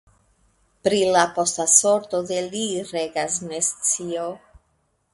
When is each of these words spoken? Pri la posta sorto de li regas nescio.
Pri 0.87 1.01
la 1.17 1.25
posta 1.35 1.67
sorto 1.75 2.23
de 2.33 2.41
li 2.57 2.65
regas 2.95 3.39
nescio. 3.55 4.29